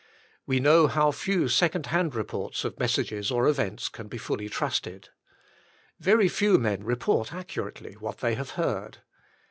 We 0.47 0.59
know 0.59 0.87
how 0.87 1.11
few 1.11 1.47
second 1.47 1.85
hand 1.85 2.15
reports 2.15 2.65
of 2.65 2.79
messages 2.79 3.29
or 3.29 3.47
events 3.47 3.87
can 3.87 4.07
be 4.07 4.17
fully 4.17 4.49
trusted. 4.49 5.09
Very 5.99 6.27
few 6.27 6.57
men 6.57 6.83
report 6.83 7.31
accurately 7.31 7.93
what 7.93 8.17
they 8.17 8.33
have 8.33 8.49
heard. 8.57 9.03